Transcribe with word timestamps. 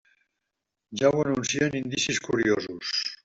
Ja 1.01 1.11
ho 1.11 1.19
anuncien 1.25 1.79
indicis 1.81 2.23
curiosos. 2.31 2.95